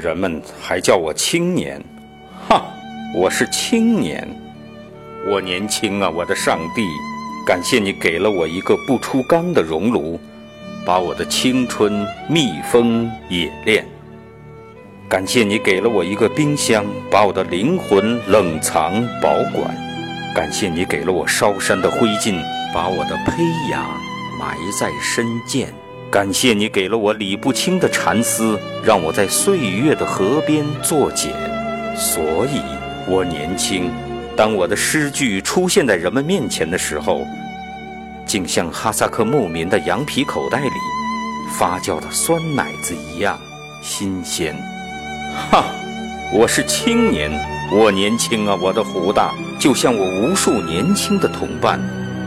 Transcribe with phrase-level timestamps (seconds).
[0.00, 1.78] 人们还叫我青年，
[2.48, 2.64] 哈！
[3.14, 4.26] 我是青年，
[5.28, 6.08] 我年轻啊！
[6.08, 6.86] 我的上帝，
[7.46, 10.18] 感谢你给了我一个不出缸的熔炉，
[10.86, 13.84] 把我的青春密封冶炼；
[15.06, 19.68] 感谢你给了我一个冰箱，把我的灵魂冷藏保管；
[20.34, 23.84] 感谢你给了我烧山的灰烬，把我的胚芽
[24.38, 25.66] 埋在深涧。
[26.10, 31.32] 感谢你给了我理不清的缠丝，让我在岁月的河边作茧。
[31.94, 32.60] 所以，
[33.06, 33.88] 我年轻。
[34.36, 37.24] 当我的诗句出现在人们面前的时候，
[38.26, 40.70] 竟像哈萨克牧民的羊皮口袋里
[41.56, 43.38] 发酵的酸奶子一样
[43.80, 44.56] 新鲜。
[45.52, 45.66] 哈，
[46.32, 47.30] 我是青年，
[47.72, 48.58] 我年轻啊！
[48.60, 51.80] 我的胡大就像我无数年轻的同伴。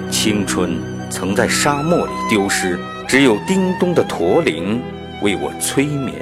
[0.09, 2.79] 青春曾在沙漠里丢失。
[3.07, 4.81] 只有叮咚的驼铃
[5.21, 6.15] 为我催眠。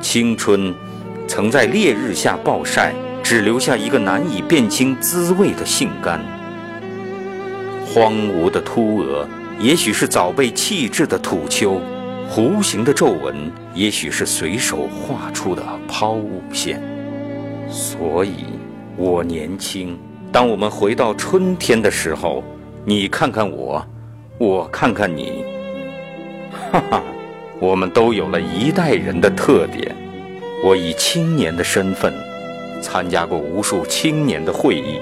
[0.00, 0.74] 青春
[1.26, 6.20] 曾在烈日下暴晒，只留下一个难以辨清滋味的杏干。
[7.86, 9.26] 荒芜的秃额，
[9.58, 11.80] 也许是早被弃置的土丘；
[12.30, 16.82] 弧形的皱纹，也许是随手画出的抛物线。
[17.68, 18.44] 所以，
[18.96, 19.98] 我年轻。
[20.30, 22.44] 当我们回到春天的时候，
[22.84, 23.84] 你看看我，
[24.38, 25.42] 我看看你。
[26.70, 27.02] 哈哈，
[27.58, 29.94] 我们都有了一代人的特点。
[30.62, 32.12] 我以青年的身份
[32.82, 34.98] 参加过无数青年的会议。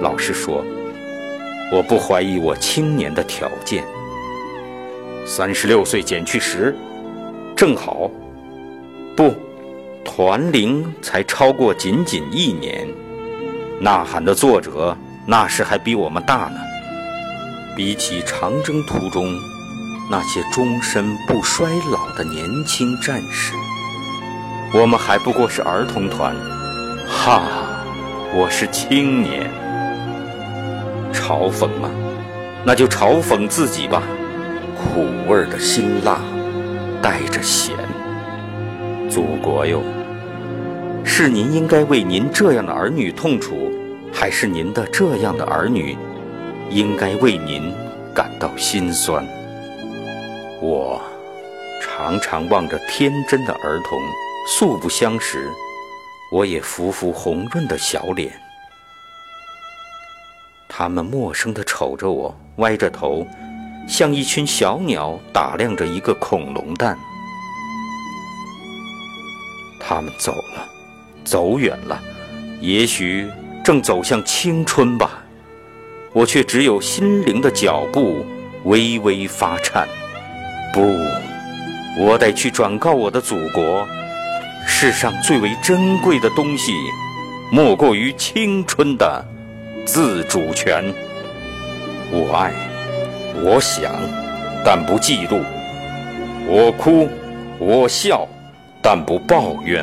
[0.00, 0.62] 老实说，
[1.72, 3.84] 我不怀疑我青年的条件。
[5.24, 6.76] 三十六岁减去十，
[7.56, 8.10] 正好。
[9.16, 9.34] 不，
[10.04, 12.86] 团龄才超过仅仅一年。
[13.80, 14.96] 呐喊的作者
[15.26, 16.60] 那时还比我们大呢。
[17.74, 19.34] 比起长征途中。
[20.08, 23.52] 那些终身不衰老的年轻战士，
[24.72, 26.32] 我们还不过是儿童团。
[27.08, 27.42] 哈，
[28.32, 29.50] 我是青年。
[31.12, 31.90] 嘲讽吗？
[32.64, 34.00] 那就嘲讽自己吧。
[34.76, 36.20] 苦味的辛辣，
[37.02, 37.74] 带着咸。
[39.10, 39.82] 祖国哟，
[41.02, 43.72] 是您应该为您这样的儿女痛楚，
[44.12, 45.98] 还是您的这样的儿女
[46.70, 47.72] 应该为您
[48.14, 49.26] 感到心酸？
[50.60, 51.00] 我
[51.82, 54.00] 常常望着天真的儿童，
[54.48, 55.50] 素不相识，
[56.32, 58.32] 我也扶扶红润的小脸。
[60.68, 63.26] 他们陌生地瞅着我，歪着头，
[63.86, 66.98] 像一群小鸟打量着一个恐龙蛋。
[69.78, 70.66] 他们走了，
[71.24, 72.02] 走远了，
[72.60, 73.30] 也许
[73.62, 75.22] 正走向青春吧。
[76.12, 78.24] 我却只有心灵的脚步
[78.64, 79.86] 微微发颤。
[80.76, 80.94] 不，
[81.96, 83.88] 我得去转告我的祖国，
[84.66, 86.74] 世上最为珍贵的东西，
[87.50, 89.24] 莫过于青春的
[89.86, 90.84] 自主权。
[92.12, 92.52] 我爱，
[93.42, 93.90] 我想，
[94.62, 95.40] 但不嫉妒；
[96.46, 97.08] 我哭，
[97.58, 98.28] 我笑，
[98.82, 99.82] 但不抱怨；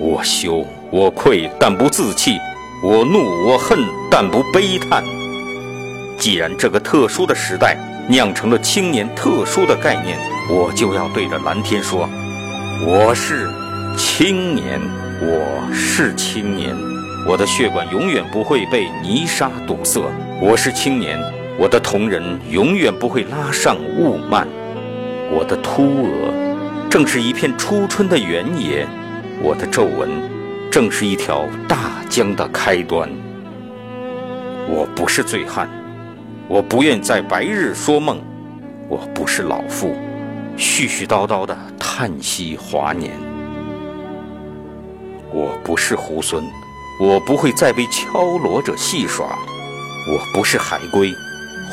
[0.00, 2.40] 我羞，我愧，但不自弃；
[2.82, 3.78] 我怒，我恨，
[4.10, 5.04] 但不悲叹。
[6.18, 7.76] 既然这个特殊的时代
[8.08, 10.18] 酿成了青年特殊的概念。
[10.50, 12.08] 我就要对着蓝天说
[12.84, 13.48] ：“我是
[13.96, 14.80] 青年，
[15.20, 16.76] 我是青年，
[17.26, 20.00] 我的血管永远不会被泥沙堵塞。
[20.40, 21.16] 我是青年，
[21.56, 24.46] 我的瞳仁永远不会拉上雾幔。
[25.30, 26.34] 我的秃额
[26.90, 28.86] 正是一片初春的原野，
[29.40, 30.10] 我的皱纹
[30.70, 33.08] 正是一条大江的开端。
[34.68, 35.68] 我不是醉汉，
[36.48, 38.20] 我不愿在白日说梦，
[38.88, 39.94] 我不是老妇。”
[40.56, 43.12] 絮絮叨叨的叹息华年，
[45.32, 46.42] 我不是猢狲，
[47.00, 49.26] 我不会再被敲锣者戏耍；
[50.08, 51.10] 我不是海龟，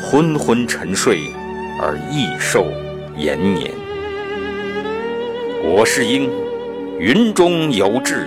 [0.02, 1.32] 昏昏沉睡
[1.80, 2.66] 而益寿
[3.16, 3.70] 延年。
[5.62, 6.30] 我是鹰，
[6.98, 8.26] 云中有志；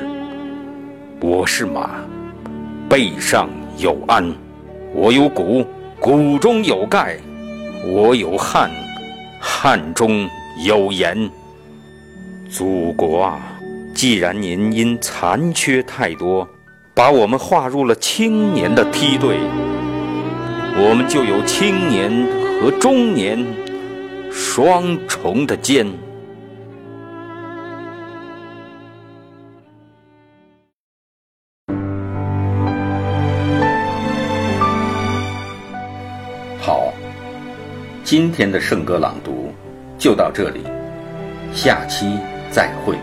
[1.20, 1.90] 我是马，
[2.88, 4.24] 背上有鞍；
[4.94, 5.66] 我有骨，
[6.00, 7.18] 骨中有钙；
[7.86, 8.70] 我有汗，
[9.42, 10.30] 汗中。
[10.58, 11.30] 有言，
[12.50, 13.60] 祖国啊，
[13.94, 16.48] 既然您因残缺太多，
[16.94, 19.40] 把我们划入了青年的梯队，
[20.78, 22.12] 我们就有青年
[22.62, 23.44] 和中年
[24.32, 25.88] 双重的肩。
[36.62, 36.94] 好，
[38.04, 39.43] 今天的圣歌朗读
[40.04, 40.60] 就到这里，
[41.54, 42.20] 下期
[42.52, 42.98] 再会。